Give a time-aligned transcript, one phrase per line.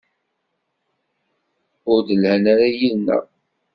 [1.91, 3.23] Ur d-lhan ara yid-neɣ.